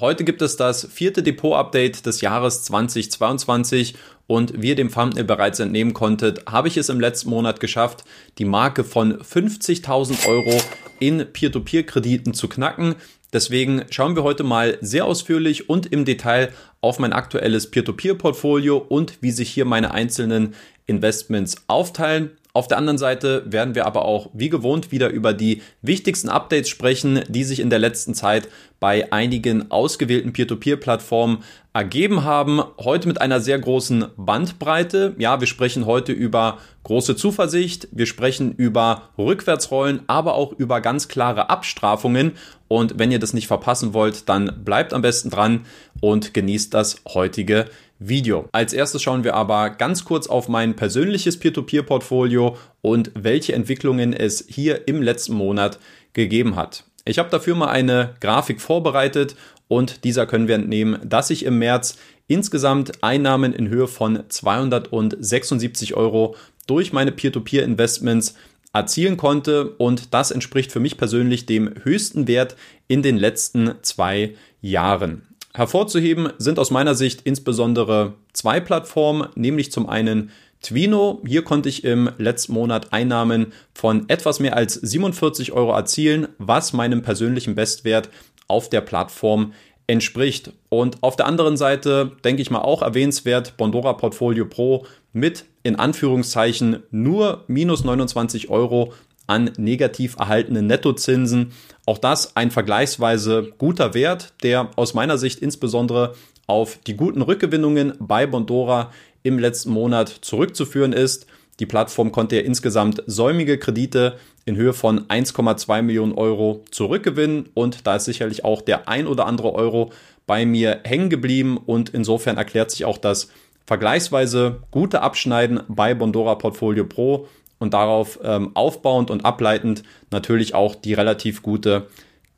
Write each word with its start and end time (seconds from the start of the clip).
Heute 0.00 0.24
gibt 0.24 0.42
es 0.42 0.56
das 0.56 0.88
vierte 0.92 1.22
Depot-Update 1.22 2.04
des 2.04 2.20
Jahres 2.20 2.64
2022 2.64 3.94
und 4.26 4.60
wie 4.60 4.70
ihr 4.70 4.74
dem 4.74 4.90
Thumbnail 4.90 5.22
bereits 5.22 5.60
entnehmen 5.60 5.94
konntet, 5.94 6.44
habe 6.50 6.66
ich 6.66 6.76
es 6.76 6.88
im 6.88 6.98
letzten 6.98 7.30
Monat 7.30 7.60
geschafft, 7.60 8.02
die 8.38 8.44
Marke 8.44 8.82
von 8.82 9.16
50.000 9.22 10.26
Euro 10.26 10.60
in 10.98 11.24
Peer-to-Peer-Krediten 11.32 12.34
zu 12.34 12.48
knacken. 12.48 12.96
Deswegen 13.32 13.84
schauen 13.90 14.16
wir 14.16 14.24
heute 14.24 14.42
mal 14.42 14.78
sehr 14.80 15.04
ausführlich 15.04 15.68
und 15.68 15.86
im 15.92 16.04
Detail 16.04 16.52
auf 16.80 16.98
mein 16.98 17.12
aktuelles 17.12 17.70
Peer-to-Peer-Portfolio 17.70 18.78
und 18.78 19.18
wie 19.20 19.30
sich 19.30 19.48
hier 19.50 19.64
meine 19.64 19.92
einzelnen 19.92 20.56
Investments 20.86 21.54
aufteilen. 21.68 22.32
Auf 22.56 22.68
der 22.68 22.78
anderen 22.78 22.98
Seite 22.98 23.42
werden 23.46 23.74
wir 23.74 23.84
aber 23.84 24.04
auch 24.04 24.30
wie 24.32 24.48
gewohnt 24.48 24.92
wieder 24.92 25.08
über 25.08 25.32
die 25.32 25.60
wichtigsten 25.82 26.28
Updates 26.28 26.68
sprechen, 26.68 27.24
die 27.28 27.42
sich 27.42 27.58
in 27.58 27.68
der 27.68 27.80
letzten 27.80 28.14
Zeit 28.14 28.48
bei 28.78 29.12
einigen 29.12 29.72
ausgewählten 29.72 30.32
Peer-to-Peer-Plattformen 30.32 31.42
ergeben 31.72 32.22
haben. 32.22 32.62
Heute 32.78 33.08
mit 33.08 33.20
einer 33.20 33.40
sehr 33.40 33.58
großen 33.58 34.06
Bandbreite. 34.16 35.16
Ja, 35.18 35.40
wir 35.40 35.48
sprechen 35.48 35.84
heute 35.84 36.12
über 36.12 36.58
große 36.84 37.16
Zuversicht, 37.16 37.88
wir 37.90 38.06
sprechen 38.06 38.52
über 38.52 39.10
Rückwärtsrollen, 39.18 40.02
aber 40.06 40.34
auch 40.34 40.52
über 40.52 40.80
ganz 40.80 41.08
klare 41.08 41.50
Abstrafungen. 41.50 42.34
Und 42.68 43.00
wenn 43.00 43.10
ihr 43.10 43.18
das 43.18 43.32
nicht 43.32 43.48
verpassen 43.48 43.94
wollt, 43.94 44.28
dann 44.28 44.64
bleibt 44.64 44.92
am 44.92 45.02
besten 45.02 45.28
dran 45.28 45.66
und 46.00 46.34
genießt 46.34 46.72
das 46.72 47.02
heutige 47.08 47.64
Video. 47.98 48.48
Als 48.52 48.72
erstes 48.72 49.02
schauen 49.02 49.24
wir 49.24 49.34
aber 49.34 49.70
ganz 49.70 50.04
kurz 50.04 50.26
auf 50.26 50.48
mein 50.48 50.76
persönliches 50.76 51.38
Peer-to-Peer-Portfolio 51.38 52.56
und 52.82 53.12
welche 53.14 53.52
Entwicklungen 53.54 54.12
es 54.12 54.44
hier 54.48 54.88
im 54.88 55.00
letzten 55.02 55.34
Monat 55.34 55.78
gegeben 56.12 56.56
hat. 56.56 56.84
Ich 57.04 57.18
habe 57.18 57.30
dafür 57.30 57.54
mal 57.54 57.68
eine 57.68 58.14
Grafik 58.20 58.60
vorbereitet 58.60 59.36
und 59.68 60.04
dieser 60.04 60.26
können 60.26 60.48
wir 60.48 60.54
entnehmen, 60.54 60.98
dass 61.04 61.30
ich 61.30 61.44
im 61.44 61.58
März 61.58 61.96
insgesamt 62.26 63.02
Einnahmen 63.02 63.52
in 63.52 63.68
Höhe 63.68 63.88
von 63.88 64.24
276 64.28 65.94
Euro 65.94 66.36
durch 66.66 66.92
meine 66.92 67.12
Peer-to-Peer-Investments 67.12 68.34
erzielen 68.72 69.16
konnte 69.16 69.70
und 69.70 70.12
das 70.14 70.30
entspricht 70.30 70.72
für 70.72 70.80
mich 70.80 70.96
persönlich 70.96 71.46
dem 71.46 71.72
höchsten 71.84 72.26
Wert 72.26 72.56
in 72.88 73.02
den 73.02 73.16
letzten 73.16 73.74
zwei 73.82 74.34
Jahren. 74.60 75.22
Hervorzuheben 75.56 76.32
sind 76.38 76.58
aus 76.58 76.72
meiner 76.72 76.96
Sicht 76.96 77.22
insbesondere 77.22 78.14
zwei 78.32 78.58
Plattformen, 78.58 79.28
nämlich 79.36 79.70
zum 79.70 79.88
einen 79.88 80.32
Twino. 80.60 81.22
Hier 81.24 81.44
konnte 81.44 81.68
ich 81.68 81.84
im 81.84 82.10
letzten 82.18 82.54
Monat 82.54 82.92
Einnahmen 82.92 83.52
von 83.72 84.08
etwas 84.08 84.40
mehr 84.40 84.56
als 84.56 84.74
47 84.74 85.52
Euro 85.52 85.72
erzielen, 85.72 86.26
was 86.38 86.72
meinem 86.72 87.02
persönlichen 87.02 87.54
Bestwert 87.54 88.10
auf 88.48 88.68
der 88.68 88.80
Plattform 88.80 89.52
entspricht. 89.86 90.52
Und 90.70 91.02
auf 91.02 91.14
der 91.14 91.26
anderen 91.26 91.56
Seite 91.56 92.12
denke 92.24 92.42
ich 92.42 92.50
mal 92.50 92.62
auch 92.62 92.82
erwähnenswert 92.82 93.56
Bondora 93.56 93.92
Portfolio 93.92 94.46
Pro 94.46 94.86
mit 95.12 95.44
in 95.62 95.76
Anführungszeichen 95.76 96.82
nur 96.90 97.44
minus 97.46 97.84
29 97.84 98.50
Euro 98.50 98.92
an 99.26 99.50
negativ 99.56 100.16
erhaltenen 100.18 100.66
Nettozinsen. 100.66 101.52
Auch 101.86 101.98
das 101.98 102.36
ein 102.36 102.50
vergleichsweise 102.50 103.52
guter 103.58 103.94
Wert, 103.94 104.32
der 104.42 104.70
aus 104.76 104.94
meiner 104.94 105.18
Sicht 105.18 105.40
insbesondere 105.40 106.14
auf 106.46 106.78
die 106.86 106.96
guten 106.96 107.22
Rückgewinnungen 107.22 107.94
bei 107.98 108.26
Bondora 108.26 108.92
im 109.22 109.38
letzten 109.38 109.70
Monat 109.70 110.08
zurückzuführen 110.08 110.92
ist. 110.92 111.26
Die 111.60 111.66
Plattform 111.66 112.12
konnte 112.12 112.36
ja 112.36 112.42
insgesamt 112.42 113.02
säumige 113.06 113.58
Kredite 113.58 114.18
in 114.44 114.56
Höhe 114.56 114.72
von 114.72 115.06
1,2 115.06 115.82
Millionen 115.82 116.12
Euro 116.12 116.64
zurückgewinnen 116.70 117.48
und 117.54 117.86
da 117.86 117.96
ist 117.96 118.04
sicherlich 118.04 118.44
auch 118.44 118.60
der 118.60 118.88
ein 118.88 119.06
oder 119.06 119.26
andere 119.26 119.54
Euro 119.54 119.92
bei 120.26 120.44
mir 120.44 120.80
hängen 120.84 121.10
geblieben 121.10 121.56
und 121.56 121.90
insofern 121.90 122.36
erklärt 122.36 122.70
sich 122.70 122.84
auch 122.84 122.98
das 122.98 123.28
vergleichsweise 123.66 124.60
gute 124.70 125.00
Abschneiden 125.00 125.60
bei 125.68 125.94
Bondora 125.94 126.34
Portfolio 126.34 126.84
Pro 126.84 127.28
und 127.64 127.74
darauf 127.74 128.20
ähm, 128.22 128.50
aufbauend 128.54 129.10
und 129.10 129.24
ableitend 129.24 129.82
natürlich 130.10 130.54
auch 130.54 130.74
die 130.74 130.92
relativ 130.92 131.42
gute 131.42 131.88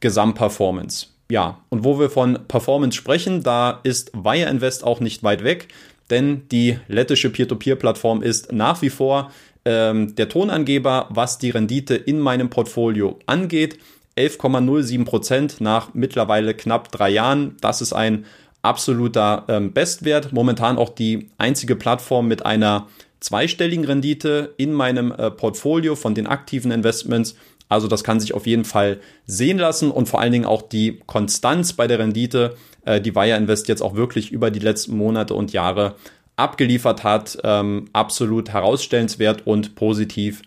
Gesamtperformance. 0.00 1.08
Ja, 1.28 1.58
und 1.68 1.84
wo 1.84 1.98
wir 1.98 2.08
von 2.08 2.38
Performance 2.46 2.96
sprechen, 2.96 3.42
da 3.42 3.80
ist 3.82 4.12
Wire 4.14 4.48
Invest 4.48 4.84
auch 4.84 5.00
nicht 5.00 5.24
weit 5.24 5.42
weg, 5.42 5.66
denn 6.10 6.48
die 6.52 6.78
lettische 6.86 7.30
Peer-to-Peer-Plattform 7.30 8.22
ist 8.22 8.52
nach 8.52 8.80
wie 8.82 8.90
vor 8.90 9.32
ähm, 9.64 10.14
der 10.14 10.28
Tonangeber, 10.28 11.08
was 11.10 11.38
die 11.38 11.50
Rendite 11.50 11.96
in 11.96 12.20
meinem 12.20 12.48
Portfolio 12.48 13.18
angeht. 13.26 13.78
11,07 14.16 15.04
Prozent 15.04 15.60
nach 15.60 15.92
mittlerweile 15.92 16.54
knapp 16.54 16.92
drei 16.92 17.10
Jahren. 17.10 17.56
Das 17.60 17.82
ist 17.82 17.92
ein 17.92 18.26
absoluter 18.62 19.44
ähm, 19.48 19.72
Bestwert. 19.72 20.32
Momentan 20.32 20.78
auch 20.78 20.90
die 20.90 21.30
einzige 21.36 21.74
Plattform 21.74 22.28
mit 22.28 22.46
einer 22.46 22.86
zweistelligen 23.26 23.84
Rendite 23.84 24.54
in 24.56 24.72
meinem 24.72 25.10
äh, 25.10 25.32
Portfolio 25.32 25.96
von 25.96 26.14
den 26.14 26.28
aktiven 26.28 26.70
Investments. 26.70 27.34
Also 27.68 27.88
das 27.88 28.04
kann 28.04 28.20
sich 28.20 28.34
auf 28.34 28.46
jeden 28.46 28.64
Fall 28.64 29.00
sehen 29.26 29.58
lassen 29.58 29.90
und 29.90 30.08
vor 30.08 30.20
allen 30.20 30.30
Dingen 30.30 30.44
auch 30.44 30.62
die 30.62 31.00
Konstanz 31.06 31.72
bei 31.72 31.88
der 31.88 31.98
Rendite, 31.98 32.56
äh, 32.84 33.00
die 33.00 33.16
Wire 33.16 33.36
Invest 33.36 33.66
jetzt 33.66 33.82
auch 33.82 33.96
wirklich 33.96 34.30
über 34.30 34.52
die 34.52 34.60
letzten 34.60 34.96
Monate 34.96 35.34
und 35.34 35.52
Jahre 35.52 35.96
abgeliefert 36.36 37.02
hat, 37.02 37.38
ähm, 37.42 37.86
absolut 37.92 38.50
herausstellenswert 38.50 39.44
und 39.44 39.74
positiv 39.74 40.42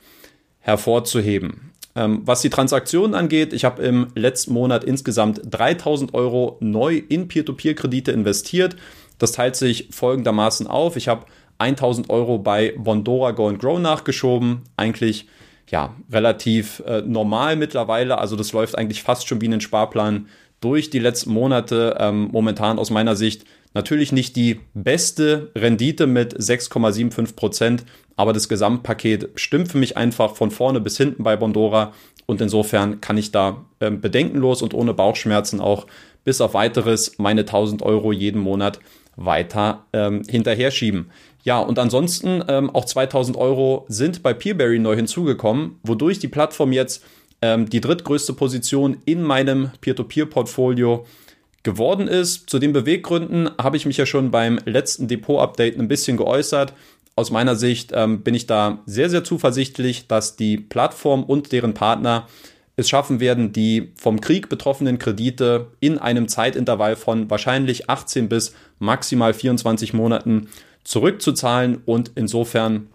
hervorzuheben. 0.59 1.72
Ähm, 1.97 2.22
was 2.23 2.41
die 2.41 2.50
Transaktionen 2.50 3.13
angeht, 3.13 3.51
ich 3.51 3.66
habe 3.66 3.84
im 3.84 4.07
letzten 4.16 4.53
Monat 4.53 4.85
insgesamt 4.85 5.41
3000 5.50 6.13
Euro 6.13 6.56
neu 6.61 7.01
in 7.09 7.28
Peer-to-Peer-Kredite 7.28 8.13
investiert. 8.13 8.78
Das 9.17 9.34
teilt 9.34 9.57
sich 9.57 9.90
folgendermaßen 9.91 10.66
auf. 10.66 10.96
Ich 10.96 11.09
habe 11.09 11.25
1000 11.59 12.09
Euro 12.09 12.40
bei 12.40 12.74
Bondora 12.78 13.31
Go 13.31 13.47
and 13.47 13.59
Grow 13.59 13.80
nachgeschoben. 13.80 14.64
Eigentlich 14.78 15.28
ja 15.70 15.96
relativ 16.12 16.81
äh, 16.86 17.02
normal 17.02 17.56
mittlerweile. 17.56 18.18
Also 18.18 18.36
das 18.36 18.53
läuft 18.53 18.78
eigentlich 18.78 19.03
fast 19.03 19.28
schon 19.28 19.42
wie 19.42 19.47
ein 19.47 19.62
Sparplan 19.62 20.28
durch 20.62 20.90
die 20.90 21.00
letzten 21.00 21.31
Monate. 21.31 21.96
Ähm, 22.00 22.30
momentan 22.31 22.80
aus 22.80 22.90
meiner 22.90 23.16
Sicht 23.16 23.46
natürlich 23.74 24.12
nicht 24.12 24.36
die 24.36 24.59
beste 24.74 25.52
Rendite 25.56 26.08
mit 26.08 26.36
6,75 26.38 27.36
Prozent, 27.36 27.86
aber 28.16 28.34
das 28.34 28.50
Gesamtpaket 28.50 29.30
stimmt 29.36 29.72
für 29.72 29.78
mich 29.78 29.96
einfach 29.96 30.36
von 30.36 30.52
vorne 30.52 30.81
bis 30.81 30.97
hinten 30.97 31.24
bei 31.24 31.36
Bondora. 31.36 31.94
Und 32.26 32.41
insofern 32.41 33.02
kann 33.02 33.18
ich 33.18 33.31
da 33.31 33.66
ähm, 33.80 34.02
bedenkenlos 34.02 34.62
und 34.62 34.74
ohne 34.74 34.94
Bauchschmerzen 34.94 35.59
auch 35.59 35.88
bis 36.24 36.41
auf 36.41 36.53
weiteres 36.53 37.18
meine 37.18 37.41
1000 37.41 37.81
Euro 37.81 38.12
jeden 38.12 38.41
Monat 38.41 38.80
weiter 39.19 39.85
ähm, 39.94 40.24
hinterher 40.28 40.72
schieben. 40.72 41.12
Ja, 41.44 41.59
und 41.59 41.80
ansonsten 41.80 42.44
ähm, 42.47 42.69
auch 42.69 42.85
2000 42.85 43.38
Euro 43.38 43.85
sind 43.88 44.24
bei 44.24 44.34
Peerberry 44.34 44.80
neu 44.80 44.96
hinzugekommen, 44.96 45.78
wodurch 45.84 46.19
die 46.19 46.28
Plattform 46.28 46.72
jetzt 46.72 47.03
ähm, 47.41 47.69
die 47.69 47.81
drittgrößte 47.81 48.34
Position 48.34 48.97
in 49.06 49.24
meinem 49.24 49.72
Peer-to-Peer-Portfolio 49.81 51.06
geworden 51.63 52.08
ist. 52.08 52.50
Zu 52.50 52.59
den 52.59 52.74
Beweggründen 52.74 53.50
habe 53.62 53.78
ich 53.78 53.85
mich 53.85 53.97
ja 53.97 54.06
schon 54.06 54.31
beim 54.31 54.59
letzten 54.66 55.08
Depot-Update 55.08 55.79
ein 55.79 55.88
bisschen 55.88 56.18
geäußert. 56.18 56.74
Aus 57.16 57.31
meiner 57.31 57.56
Sicht 57.56 57.91
ähm, 57.94 58.22
bin 58.22 58.34
ich 58.34 58.47
da 58.47 58.79
sehr, 58.85 59.09
sehr 59.09 59.24
zuversichtlich, 59.24 60.08
dass 60.08 60.35
die 60.35 60.58
Plattform 60.58 61.24
und 61.24 61.52
deren 61.52 61.74
Partner 61.74 62.28
es 62.79 62.90
schaffen 62.90 63.19
werden, 63.19 63.53
die 63.53 63.91
vom 63.95 64.22
Krieg 64.22 64.50
betroffenen 64.50 64.97
Kredite 64.97 65.67
in 65.79 65.97
einem 65.97 66.28
Zeitintervall 66.28 66.95
von 66.95 67.29
wahrscheinlich 67.29 67.90
18 67.90 68.29
bis 68.29 68.53
maximal 68.79 69.34
24 69.34 69.94
Monaten 69.94 70.47
zurückzuzahlen. 70.84 71.81
Und 71.85 72.12
insofern 72.16 72.88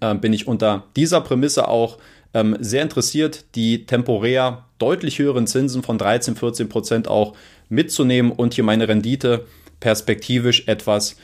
äh, 0.00 0.14
bin 0.14 0.32
ich 0.32 0.48
unter 0.48 0.84
dieser 0.96 1.20
Prämisse 1.20 1.68
auch 1.68 1.98
ähm, 2.34 2.56
sehr 2.60 2.82
interessiert, 2.82 3.44
die 3.54 3.86
temporär 3.86 4.64
deutlich 4.78 5.18
höheren 5.18 5.46
Zinsen 5.46 5.82
von 5.82 5.98
13, 5.98 6.36
14 6.36 6.68
Prozent 6.68 7.08
auch 7.08 7.36
mitzunehmen 7.68 8.32
und 8.32 8.54
hier 8.54 8.64
meine 8.64 8.88
Rendite 8.88 9.46
perspektivisch 9.80 10.66
etwas 10.66 11.16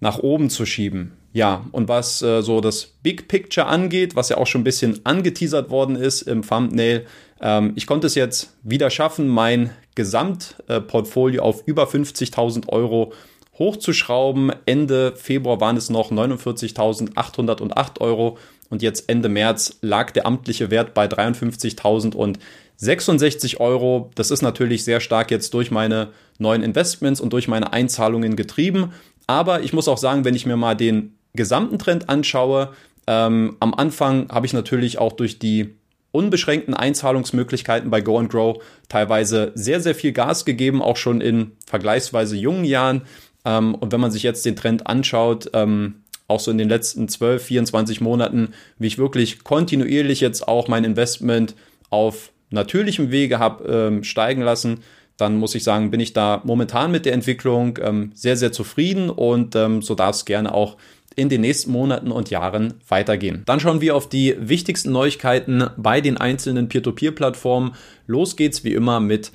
nach 0.00 0.18
oben 0.18 0.50
zu 0.50 0.66
schieben. 0.66 1.12
Ja, 1.32 1.64
und 1.72 1.88
was 1.88 2.22
äh, 2.22 2.42
so 2.42 2.60
das 2.60 2.92
Big 3.02 3.26
Picture 3.26 3.66
angeht, 3.66 4.16
was 4.16 4.28
ja 4.28 4.36
auch 4.36 4.46
schon 4.46 4.60
ein 4.60 4.64
bisschen 4.64 5.00
angeteasert 5.04 5.70
worden 5.70 5.96
ist 5.96 6.22
im 6.22 6.46
Thumbnail, 6.46 7.06
ähm, 7.40 7.72
ich 7.74 7.86
konnte 7.86 8.06
es 8.06 8.14
jetzt 8.14 8.54
wieder 8.62 8.90
schaffen, 8.90 9.28
mein 9.28 9.70
Gesamtportfolio 9.94 11.42
auf 11.42 11.62
über 11.66 11.84
50.000 11.84 12.68
Euro 12.68 13.14
hochzuschrauben. 13.58 14.52
Ende 14.66 15.14
Februar 15.16 15.60
waren 15.60 15.76
es 15.76 15.90
noch 15.90 16.12
49.808 16.12 18.00
Euro 18.00 18.38
und 18.68 18.82
jetzt 18.82 19.08
Ende 19.08 19.28
März 19.28 19.78
lag 19.82 20.12
der 20.12 20.26
amtliche 20.26 20.70
Wert 20.70 20.94
bei 20.94 21.06
53.066 21.06 23.58
Euro. 23.58 24.10
Das 24.14 24.30
ist 24.30 24.42
natürlich 24.42 24.84
sehr 24.84 25.00
stark 25.00 25.30
jetzt 25.30 25.52
durch 25.54 25.70
meine 25.70 26.08
neuen 26.38 26.62
Investments 26.62 27.20
und 27.20 27.32
durch 27.32 27.48
meine 27.48 27.72
Einzahlungen 27.72 28.36
getrieben. 28.36 28.92
Aber 29.26 29.62
ich 29.62 29.72
muss 29.72 29.88
auch 29.88 29.98
sagen, 29.98 30.24
wenn 30.24 30.34
ich 30.34 30.46
mir 30.46 30.56
mal 30.56 30.74
den 30.74 31.16
gesamten 31.34 31.78
Trend 31.78 32.08
anschaue, 32.08 32.72
ähm, 33.06 33.56
am 33.60 33.74
Anfang 33.74 34.28
habe 34.30 34.46
ich 34.46 34.52
natürlich 34.52 34.98
auch 34.98 35.12
durch 35.12 35.38
die 35.38 35.76
unbeschränkten 36.12 36.74
Einzahlungsmöglichkeiten 36.74 37.90
bei 37.90 38.00
Go 38.00 38.18
and 38.18 38.30
Grow 38.30 38.62
teilweise 38.88 39.52
sehr, 39.54 39.80
sehr 39.80 39.94
viel 39.94 40.12
Gas 40.12 40.44
gegeben, 40.44 40.82
auch 40.82 40.96
schon 40.96 41.20
in 41.20 41.52
vergleichsweise 41.66 42.36
jungen 42.36 42.64
Jahren. 42.64 43.02
Ähm, 43.44 43.74
und 43.74 43.92
wenn 43.92 44.00
man 44.00 44.10
sich 44.10 44.22
jetzt 44.22 44.44
den 44.44 44.56
Trend 44.56 44.86
anschaut, 44.86 45.50
ähm, 45.54 46.02
auch 46.28 46.40
so 46.40 46.50
in 46.50 46.58
den 46.58 46.68
letzten 46.68 47.08
12, 47.08 47.42
24 47.44 48.00
Monaten, 48.00 48.54
wie 48.78 48.86
ich 48.86 48.98
wirklich 48.98 49.42
kontinuierlich 49.42 50.20
jetzt 50.20 50.46
auch 50.46 50.68
mein 50.68 50.84
Investment 50.84 51.54
auf 51.90 52.30
natürlichem 52.50 53.10
Wege 53.10 53.38
habe 53.38 53.64
ähm, 53.64 54.04
steigen 54.04 54.42
lassen, 54.42 54.80
dann 55.16 55.36
muss 55.36 55.54
ich 55.54 55.64
sagen, 55.64 55.90
bin 55.90 56.00
ich 56.00 56.12
da 56.12 56.40
momentan 56.44 56.90
mit 56.90 57.04
der 57.06 57.12
Entwicklung 57.12 57.78
ähm, 57.82 58.12
sehr, 58.14 58.36
sehr 58.36 58.52
zufrieden 58.52 59.10
und 59.10 59.56
ähm, 59.56 59.82
so 59.82 59.94
darf 59.94 60.16
es 60.16 60.24
gerne 60.24 60.54
auch 60.54 60.76
in 61.16 61.28
den 61.28 61.40
nächsten 61.40 61.72
Monaten 61.72 62.10
und 62.10 62.30
Jahren 62.30 62.74
weitergehen. 62.88 63.42
Dann 63.46 63.60
schauen 63.60 63.80
wir 63.80 63.96
auf 63.96 64.08
die 64.08 64.36
wichtigsten 64.38 64.92
Neuigkeiten 64.92 65.68
bei 65.76 66.00
den 66.00 66.16
einzelnen 66.16 66.68
Peer-to-Peer-Plattformen. 66.68 67.72
Los 68.06 68.36
geht's 68.36 68.64
wie 68.64 68.72
immer 68.72 69.00
mit 69.00 69.32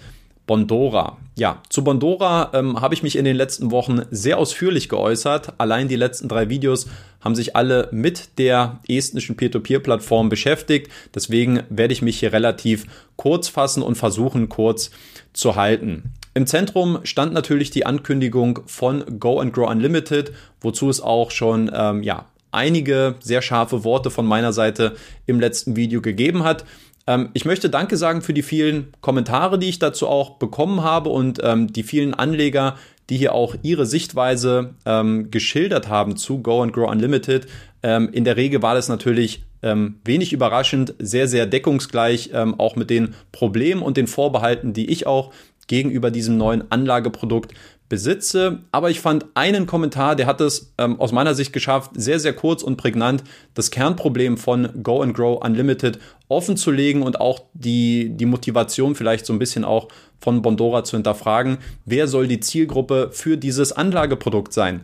Bondora. 0.48 1.18
Ja, 1.36 1.62
zu 1.70 1.84
Bondora 1.84 2.52
ähm, 2.54 2.82
habe 2.82 2.94
ich 2.94 3.04
mich 3.04 3.18
in 3.18 3.26
den 3.26 3.36
letzten 3.36 3.70
Wochen 3.70 4.04
sehr 4.12 4.38
ausführlich 4.40 4.90
geäußert. 4.90 5.54
Allein 5.60 5.90
die 5.90 5.98
letzten 5.98 6.30
drei 6.30 6.50
Videos 6.50 6.88
haben 7.20 7.36
sich 7.36 7.56
alle 7.56 7.90
mit 7.92 8.40
der 8.40 8.80
estnischen 8.88 9.36
Peer-to-Peer-Plattform 9.36 10.30
beschäftigt. 10.30 10.90
Deswegen 11.14 11.64
werde 11.70 11.94
ich 11.94 12.02
mich 12.02 12.20
hier 12.20 12.32
relativ 12.32 12.86
kurz 13.18 13.50
fassen 13.50 13.84
und 13.84 13.96
versuchen, 13.96 14.48
kurz 14.48 14.90
zu 15.34 15.58
halten. 15.58 16.14
Im 16.38 16.46
Zentrum 16.46 17.00
stand 17.02 17.34
natürlich 17.34 17.72
die 17.72 17.88
Ankündigung 17.88 18.60
von 18.68 19.20
Go 19.20 19.40
and 19.40 19.54
Grow 19.54 19.68
Unlimited, 19.72 20.32
wozu 20.62 20.88
es 20.88 21.02
auch 21.02 21.32
schon 21.32 21.72
ähm, 21.74 22.04
ja, 22.04 22.28
einige 22.52 23.16
sehr 23.22 23.42
scharfe 23.42 23.84
Worte 23.84 24.12
von 24.12 24.28
meiner 24.28 24.54
Seite 24.54 24.96
im 25.26 25.40
letzten 25.40 25.76
Video 25.76 26.00
gegeben 26.00 26.44
hat. 26.44 26.64
Ähm, 27.08 27.30
ich 27.34 27.46
möchte 27.46 27.72
Danke 27.72 27.98
sagen 27.98 28.22
für 28.22 28.36
die 28.36 28.44
vielen 28.44 28.94
Kommentare, 29.02 29.58
die 29.58 29.68
ich 29.68 29.80
dazu 29.80 30.08
auch 30.08 30.38
bekommen 30.38 30.84
habe 30.84 31.10
und 31.10 31.40
ähm, 31.42 31.74
die 31.74 31.82
vielen 31.82 32.14
Anleger, 32.14 32.76
die 33.10 33.18
hier 33.18 33.34
auch 33.34 33.56
ihre 33.64 33.88
Sichtweise 33.88 34.76
ähm, 34.86 35.32
geschildert 35.32 35.88
haben 35.88 36.18
zu 36.18 36.44
Go 36.44 36.62
and 36.62 36.72
Grow 36.72 36.88
Unlimited. 36.88 37.48
Ähm, 37.82 38.10
in 38.14 38.26
der 38.26 38.38
Regel 38.38 38.62
war 38.62 38.76
das 38.76 38.90
natürlich 38.90 39.42
ähm, 39.64 40.02
wenig 40.06 40.34
überraschend, 40.34 40.94
sehr, 41.00 41.28
sehr 41.28 41.48
deckungsgleich, 41.48 42.30
ähm, 42.32 42.60
auch 42.60 42.76
mit 42.76 42.92
den 42.92 43.16
Problemen 43.32 43.82
und 43.82 43.98
den 43.98 44.06
Vorbehalten, 44.06 44.74
die 44.74 44.92
ich 44.92 45.08
auch 45.08 45.32
gegenüber 45.68 46.12
diesem 46.12 46.38
neuen 46.38 46.72
Anlageprodukt 46.72 47.54
besitze. 47.90 48.60
Aber 48.72 48.90
ich 48.90 49.00
fand 49.00 49.26
einen 49.34 49.66
Kommentar, 49.66 50.16
der 50.16 50.26
hat 50.26 50.42
es 50.42 50.74
ähm, 50.78 51.00
aus 51.00 51.12
meiner 51.12 51.36
Sicht 51.36 51.54
geschafft, 51.54 51.92
sehr, 51.96 52.20
sehr 52.20 52.34
kurz 52.34 52.64
und 52.64 52.78
prägnant 52.78 53.24
das 53.54 53.72
Kernproblem 53.72 54.38
von 54.38 54.84
Go 54.84 55.02
and 55.02 55.16
Grow 55.16 55.44
Unlimited 55.44 56.00
offen 56.28 56.58
zu 56.58 56.72
legen 56.72 57.02
und 57.02 57.22
auch 57.22 57.44
die, 57.54 58.10
die 58.10 58.26
Motivation 58.26 58.96
vielleicht 58.96 59.26
so 59.26 59.34
ein 59.34 59.40
bisschen 59.40 59.64
auch 59.64 59.88
von 60.20 60.42
Bondora 60.42 60.84
zu 60.84 60.98
hinterfragen. 60.98 61.60
Wer 61.86 62.08
soll 62.08 62.28
die 62.28 62.40
Zielgruppe 62.40 63.10
für 63.12 63.38
dieses 63.38 63.72
Anlageprodukt 63.72 64.52
sein? 64.52 64.82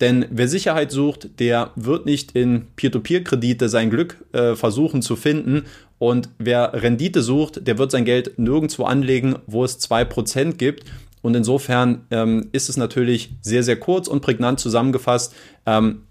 Denn 0.00 0.26
wer 0.30 0.48
Sicherheit 0.48 0.90
sucht, 0.90 1.38
der 1.38 1.70
wird 1.76 2.04
nicht 2.04 2.32
in 2.32 2.66
Peer-to-Peer-Kredite 2.74 3.68
sein 3.68 3.90
Glück 3.90 4.24
äh, 4.32 4.56
versuchen 4.56 5.02
zu 5.02 5.14
finden. 5.14 5.64
Und 5.98 6.28
wer 6.38 6.72
Rendite 6.74 7.22
sucht, 7.22 7.66
der 7.66 7.78
wird 7.78 7.90
sein 7.90 8.04
Geld 8.04 8.38
nirgendwo 8.38 8.84
anlegen, 8.84 9.36
wo 9.46 9.64
es 9.64 9.80
2% 9.80 10.54
gibt. 10.54 10.84
Und 11.22 11.34
insofern 11.34 12.02
ähm, 12.10 12.48
ist 12.52 12.68
es 12.68 12.76
natürlich 12.76 13.30
sehr, 13.40 13.62
sehr 13.62 13.76
kurz 13.76 14.08
und 14.08 14.20
prägnant 14.20 14.60
zusammengefasst. 14.60 15.34
Ähm, 15.64 16.02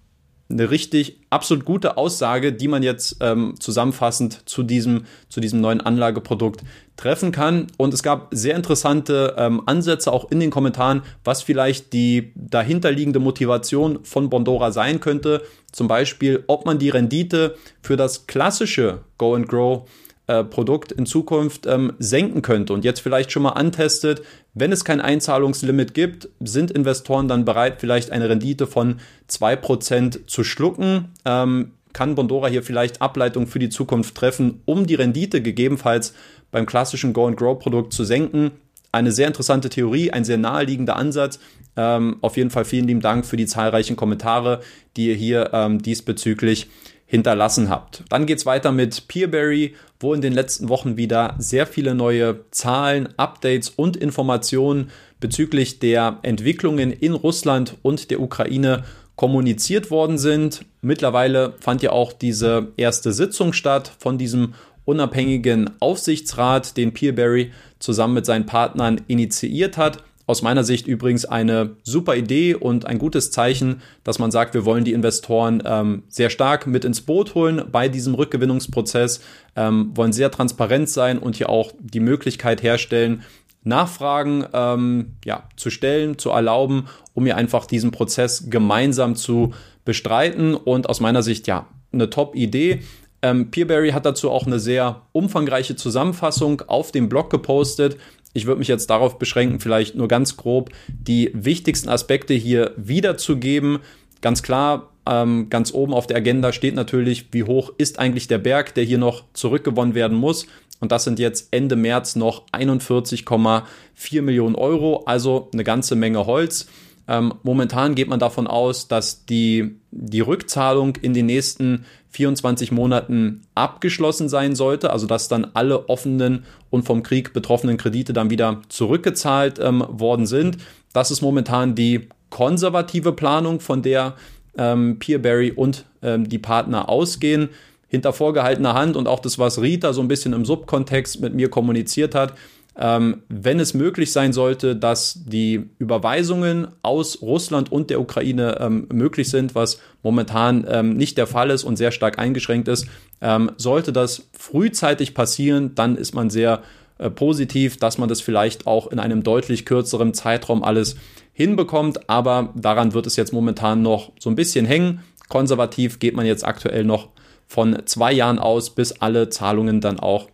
eine 0.54 0.72
richtig 0.72 1.20
absolut 1.30 1.66
gute 1.66 1.98
Aussage, 1.98 2.54
die 2.54 2.68
man 2.68 2.84
jetzt 2.84 3.18
ähm, 3.20 3.56
zusammenfassend 3.60 4.48
zu 4.48 4.64
diesem, 4.64 5.06
zu 5.30 5.42
diesem 5.42 5.60
neuen 5.62 5.82
Anlageprodukt 5.82 6.62
treffen 6.96 7.32
kann. 7.32 7.68
Und 7.78 7.94
es 7.94 8.04
gab 8.04 8.30
sehr 8.32 8.56
interessante 8.56 9.36
ähm, 9.38 9.64
Ansätze 9.66 10.12
auch 10.14 10.32
in 10.32 10.40
den 10.40 10.52
Kommentaren, 10.52 11.02
was 11.24 11.42
vielleicht 11.42 11.92
die 11.94 12.32
dahinterliegende 12.36 13.20
Motivation 13.20 14.00
von 14.04 14.30
Bondora 14.30 14.72
sein 14.72 15.00
könnte. 15.00 15.42
Zum 15.72 15.88
Beispiel, 15.88 16.44
ob 16.48 16.66
man 16.66 16.78
die 16.78 16.90
Rendite 16.90 17.56
für 17.82 17.98
das 17.98 18.28
klassische 18.28 19.00
Go 19.18 19.36
and 19.36 19.48
Grow 19.48 19.86
äh, 20.28 20.44
Produkt 20.44 20.92
in 20.92 21.06
Zukunft 21.06 21.66
ähm, 21.66 21.94
senken 22.00 22.42
könnte 22.42 22.74
und 22.74 22.86
jetzt 22.86 23.02
vielleicht 23.02 23.32
schon 23.32 23.44
mal 23.44 23.50
antestet, 23.50 24.22
wenn 24.54 24.72
es 24.72 24.86
kein 24.86 25.02
Einzahlungslimit 25.02 25.94
gibt, 25.94 26.30
sind 26.40 26.72
Investoren 26.72 27.28
dann 27.28 27.44
bereit, 27.44 27.76
vielleicht 27.80 28.12
eine 28.12 28.30
Rendite 28.30 28.68
von 28.68 29.00
2% 29.30 30.28
zu 30.28 30.44
schlucken. 30.44 31.10
Ähm, 31.26 31.72
kann 31.92 32.16
Bondora 32.16 32.48
hier 32.48 32.64
vielleicht 32.64 33.02
Ableitungen 33.02 33.48
für 33.48 33.60
die 33.60 33.70
Zukunft 33.70 34.16
treffen, 34.16 34.62
um 34.66 34.88
die 34.88 34.96
Rendite 34.96 35.42
gegebenenfalls 35.42 36.14
beim 36.52 36.66
klassischen 36.66 37.14
Go-and-Grow-Produkt 37.14 37.94
zu 37.94 38.04
senken? 38.04 38.52
Eine 38.92 39.12
sehr 39.12 39.28
interessante 39.28 39.70
Theorie, 39.70 40.12
ein 40.12 40.24
sehr 40.24 40.38
naheliegender 40.38 40.96
Ansatz. 40.96 41.40
Ähm, 41.76 42.18
auf 42.22 42.38
jeden 42.38 42.52
Fall 42.52 42.66
vielen 42.66 42.88
lieben 42.88 43.02
Dank 43.02 43.26
für 43.26 43.38
die 43.38 43.48
zahlreichen 43.48 43.96
Kommentare, 43.96 44.62
die 44.96 45.10
ihr 45.10 45.16
hier 45.16 45.50
ähm, 45.54 45.82
diesbezüglich 45.82 46.68
hinterlassen 47.14 47.70
habt. 47.70 48.04
Dann 48.10 48.26
geht's 48.26 48.48
weiter 48.48 48.72
mit 48.72 49.08
Peerberry, 49.08 49.76
wo 50.00 50.16
in 50.16 50.22
den 50.22 50.34
letzten 50.34 50.68
Wochen 50.68 50.98
wieder 50.98 51.36
sehr 51.38 51.68
viele 51.68 51.94
neue 51.94 52.40
Zahlen, 52.50 53.08
Updates 53.18 53.70
und 53.70 53.96
Informationen 53.96 54.90
bezüglich 55.20 55.78
der 55.78 56.18
Entwicklungen 56.24 56.92
in 56.92 57.14
Russland 57.14 57.78
und 57.84 58.10
der 58.10 58.20
Ukraine 58.20 58.84
kommuniziert 59.16 59.92
worden 59.92 60.18
sind. 60.18 60.66
Mittlerweile 60.82 61.54
fand 61.60 61.84
ja 61.84 61.92
auch 61.92 62.14
diese 62.14 62.70
erste 62.78 63.14
Sitzung 63.14 63.54
statt 63.54 63.92
von 64.00 64.18
diesem 64.18 64.56
unabhängigen 64.84 65.70
Aufsichtsrat, 65.80 66.78
den 66.78 66.96
Peerberry 66.96 67.52
zusammen 67.78 68.16
mit 68.16 68.26
seinen 68.26 68.48
Partnern 68.48 69.02
initiiert 69.06 69.78
hat. 69.78 70.04
Aus 70.26 70.42
meiner 70.42 70.64
Sicht 70.64 70.88
übrigens 70.88 71.26
eine 71.26 71.76
super 71.84 72.16
Idee 72.16 72.56
und 72.56 72.86
ein 72.86 72.98
gutes 72.98 73.32
Zeichen, 73.32 73.82
dass 74.04 74.20
man 74.20 74.32
sagt, 74.32 74.54
wir 74.54 74.64
wollen 74.64 74.86
die 74.86 74.94
Investoren 74.94 75.62
ähm, 75.66 76.04
sehr 76.08 76.30
stark 76.30 76.66
mit 76.66 76.86
ins 76.86 77.02
Boot 77.02 77.36
holen 77.36 77.64
bei 77.72 77.90
diesem 77.90 78.14
Rückgewinnungsprozess, 78.16 79.22
ähm, 79.58 79.92
wollen 79.96 80.14
sehr 80.14 80.32
transparent 80.32 80.90
sein 80.90 81.20
und 81.20 81.36
hier 81.36 81.50
auch 81.50 81.74
die 81.80 82.00
Möglichkeit 82.00 82.64
herstellen, 82.64 83.24
Nachfragen 83.66 84.46
ähm, 84.54 85.14
ja, 85.26 85.44
zu 85.56 85.70
stellen, 85.70 86.18
zu 86.18 86.30
erlauben, 86.30 86.88
um 87.14 87.26
hier 87.26 87.38
einfach 87.38 87.66
diesen 87.66 87.92
Prozess 87.92 88.50
gemeinsam 88.50 89.16
zu 89.16 89.54
bestreiten. 89.86 90.56
Und 90.56 90.90
aus 90.90 91.00
meiner 91.00 91.24
Sicht 91.24 91.48
ja 91.48 91.68
eine 91.92 92.10
Top-Idee. 92.10 92.82
Ähm, 93.22 93.52
Peerberry 93.52 93.92
hat 93.92 94.06
dazu 94.06 94.30
auch 94.32 94.46
eine 94.46 94.60
sehr 94.60 95.04
umfangreiche 95.14 95.78
Zusammenfassung 95.78 96.62
auf 96.68 96.92
dem 96.92 97.08
Blog 97.08 97.30
gepostet. 97.30 97.98
Ich 98.34 98.46
würde 98.46 98.60
mich 98.60 98.68
jetzt 98.68 98.90
darauf 98.90 99.20
beschränken, 99.20 99.60
vielleicht 99.60 99.96
nur 99.96 100.08
ganz 100.08 100.38
grob 100.38 100.72
die 100.88 101.32
wichtigsten 101.34 101.90
Aspekte 101.90 102.34
hier 102.34 102.74
wiederzugeben. 102.78 103.80
Ganz 104.22 104.42
klar, 104.42 104.90
ähm, 105.06 105.50
ganz 105.50 105.74
oben 105.74 105.94
auf 105.94 106.08
der 106.08 106.18
Agenda 106.18 106.52
steht 106.52 106.76
natürlich, 106.76 107.28
wie 107.32 107.44
hoch 107.44 107.72
ist 107.78 108.00
eigentlich 108.00 108.28
der 108.28 108.38
Berg, 108.38 108.74
der 108.74 108.84
hier 108.84 108.98
noch 108.98 109.26
zurückgewonnen 109.34 109.96
werden 109.96 110.18
muss. 110.18 110.48
Und 110.80 110.92
das 110.92 111.04
sind 111.04 111.20
jetzt 111.20 111.50
Ende 111.52 111.76
März 111.76 112.16
noch 112.16 112.44
41,4 112.52 114.22
Millionen 114.22 114.56
Euro, 114.56 115.04
also 115.06 115.50
eine 115.54 115.64
ganze 115.64 115.96
Menge 115.96 116.26
Holz. 116.26 116.68
Ähm, 117.08 117.34
momentan 117.44 117.96
geht 117.96 118.08
man 118.08 118.20
davon 118.20 118.48
aus, 118.48 118.88
dass 118.88 119.26
die, 119.26 119.76
die 119.92 120.22
Rückzahlung 120.22 120.96
in 121.02 121.14
den 121.14 121.26
nächsten 121.26 121.86
24 122.12 122.72
Monaten 122.72 123.42
abgeschlossen 123.56 124.30
sein 124.30 124.56
sollte, 124.56 124.92
also 124.92 125.08
dass 125.08 125.28
dann 125.28 125.48
alle 125.54 125.90
offenen 125.90 126.46
und 126.70 126.84
vom 126.84 127.04
Krieg 127.04 127.34
betroffenen 127.34 127.78
Kredite 127.78 128.14
dann 128.14 128.30
wieder 128.30 128.62
zurückgezahlt 128.70 129.60
ähm, 129.60 129.84
worden 129.90 130.28
sind. 130.28 130.58
Das 130.94 131.12
ist 131.12 131.22
momentan 131.22 131.76
die 131.76 132.08
konservative 132.30 133.12
Planung, 133.12 133.60
von 133.60 133.82
der 133.82 134.16
ähm, 134.58 134.98
Peerberry 135.00 135.52
und 135.52 135.86
ähm, 136.02 136.30
die 136.30 136.40
Partner 136.40 136.90
ausgehen. 136.90 137.50
Hinter 137.88 138.14
vorgehaltener 138.14 138.74
Hand 138.74 138.96
und 138.96 139.08
auch 139.08 139.20
das, 139.20 139.38
was 139.38 139.62
Rita 139.62 139.94
so 139.94 140.02
ein 140.02 140.08
bisschen 140.08 140.34
im 140.34 140.46
Subkontext 140.46 141.22
mit 141.22 141.36
mir 141.36 141.50
kommuniziert 141.50 142.16
hat, 142.16 142.34
ähm, 142.76 143.24
wenn 143.30 143.60
es 143.60 143.74
möglich 143.74 144.12
sein 144.12 144.34
sollte, 144.34 144.76
dass 144.76 145.20
die 145.26 145.70
Überweisungen 145.78 146.68
aus 146.82 147.22
Russland 147.22 147.72
und 147.72 147.90
der 147.90 148.02
Ukraine 148.02 148.58
ähm, 148.60 148.88
möglich 148.92 149.30
sind, 149.30 149.54
was 149.54 149.80
momentan 150.02 150.66
ähm, 150.68 150.98
nicht 150.98 151.18
der 151.18 151.28
Fall 151.28 151.52
ist 151.52 151.64
und 151.64 151.78
sehr 151.78 151.92
stark 151.92 152.18
eingeschränkt 152.18 152.68
ist, 152.68 152.88
ähm, 153.22 153.52
sollte 153.58 153.94
das 153.94 154.28
frühzeitig 154.38 155.14
passieren, 155.14 155.76
dann 155.76 155.96
ist 155.96 156.16
man 156.16 156.32
sehr 156.32 156.64
äh, 156.98 157.10
positiv, 157.10 157.78
dass 157.78 157.98
man 157.98 158.10
das 158.10 158.22
vielleicht 158.22 158.66
auch 158.66 158.88
in 158.88 159.00
einem 159.00 159.24
deutlich 159.24 159.66
kürzeren 159.66 160.14
Zeitraum 160.14 160.64
alles 160.64 160.96
hinbekommt. 161.32 162.10
Aber 162.10 162.54
daran 162.56 162.94
wird 162.94 163.08
es 163.08 163.16
jetzt 163.16 163.34
momentan 163.34 163.82
noch 163.82 164.12
so 164.20 164.30
ein 164.30 164.36
bisschen 164.36 164.66
hängen. 164.66 165.02
Konservativ 165.30 166.00
geht 166.00 166.16
man 166.16 166.26
jetzt 166.26 166.46
aktuell 166.46 166.84
noch 166.84 167.10
von 167.48 167.84
zwei 167.86 168.14
Jahren 168.14 168.40
aus, 168.40 168.72
bis 168.72 168.94
alle 168.94 169.30
Zahlungen 169.30 169.80
dann 169.82 170.00
auch 170.00 170.30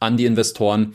an 0.00 0.16
die 0.16 0.24
Investoren 0.24 0.94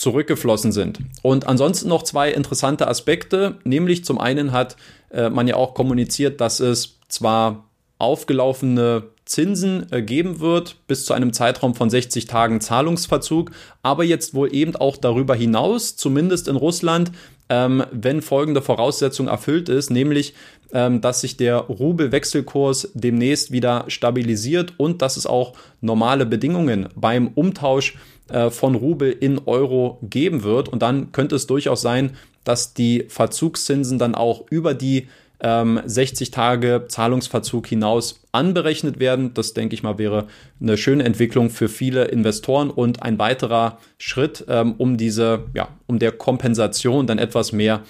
zurückgeflossen 0.00 0.72
sind. 0.72 0.98
Und 1.22 1.46
ansonsten 1.46 1.88
noch 1.88 2.02
zwei 2.02 2.30
interessante 2.30 2.88
Aspekte, 2.88 3.58
nämlich 3.64 4.04
zum 4.04 4.18
einen 4.18 4.52
hat 4.52 4.76
äh, 5.10 5.28
man 5.28 5.46
ja 5.46 5.56
auch 5.56 5.74
kommuniziert, 5.74 6.40
dass 6.40 6.60
es 6.60 6.98
zwar 7.08 7.64
aufgelaufene 7.98 9.04
Zinsen 9.26 9.86
äh, 9.92 10.02
geben 10.02 10.40
wird, 10.40 10.76
bis 10.86 11.04
zu 11.04 11.12
einem 11.12 11.32
Zeitraum 11.32 11.74
von 11.74 11.90
60 11.90 12.26
Tagen 12.26 12.60
Zahlungsverzug, 12.60 13.50
aber 13.82 14.02
jetzt 14.04 14.34
wohl 14.34 14.52
eben 14.54 14.74
auch 14.74 14.96
darüber 14.96 15.34
hinaus, 15.34 15.96
zumindest 15.96 16.48
in 16.48 16.56
Russland, 16.56 17.12
ähm, 17.50 17.84
wenn 17.90 18.22
folgende 18.22 18.62
Voraussetzung 18.62 19.28
erfüllt 19.28 19.68
ist, 19.68 19.90
nämlich 19.90 20.34
ähm, 20.72 21.00
dass 21.00 21.20
sich 21.20 21.36
der 21.36 21.56
Rubelwechselkurs 21.56 22.92
demnächst 22.94 23.50
wieder 23.50 23.84
stabilisiert 23.88 24.74
und 24.76 25.02
dass 25.02 25.16
es 25.16 25.26
auch 25.26 25.54
normale 25.80 26.26
Bedingungen 26.26 26.88
beim 26.94 27.28
Umtausch 27.28 27.98
äh, 28.28 28.50
von 28.50 28.76
Rubel 28.76 29.10
in 29.10 29.40
Euro 29.46 29.98
geben 30.02 30.44
wird. 30.44 30.68
Und 30.68 30.80
dann 30.82 31.10
könnte 31.10 31.34
es 31.34 31.48
durchaus 31.48 31.82
sein, 31.82 32.16
dass 32.44 32.72
die 32.72 33.06
Verzugszinsen 33.08 33.98
dann 33.98 34.14
auch 34.14 34.44
über 34.50 34.72
die 34.72 35.08
ähm, 35.42 35.80
60 35.84 36.30
Tage 36.30 36.84
Zahlungsverzug 36.88 37.66
hinaus 37.66 38.22
anberechnet 38.32 39.00
werden. 39.00 39.34
Das 39.34 39.54
denke 39.54 39.74
ich 39.74 39.82
mal 39.82 39.98
wäre 39.98 40.26
eine 40.60 40.76
schöne 40.76 41.04
Entwicklung 41.04 41.50
für 41.50 41.68
viele 41.68 42.04
Investoren 42.06 42.70
und 42.70 43.02
ein 43.02 43.18
weiterer 43.18 43.78
Schritt, 43.98 44.44
ähm, 44.48 44.74
um 44.78 44.96
diese, 44.96 45.44
ja, 45.54 45.68
um 45.86 45.98
der 45.98 46.12
Kompensation 46.12 47.06
dann 47.06 47.18
etwas 47.18 47.52
mehr 47.52 47.82